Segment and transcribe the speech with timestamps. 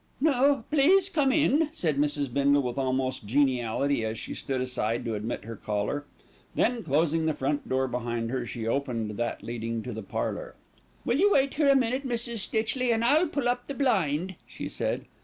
[0.19, 2.33] "No, please come in," said Mrs.
[2.33, 6.05] Bindle, with almost geniality, as she stood aside to admit her caller,
[6.55, 10.55] then, closing the front door behind her, she opened that leading to the parlour.
[11.05, 12.37] "Will you just wait here a minute, Mrs.
[12.39, 15.05] Stitchley, and I'll pull up the blind?" she said.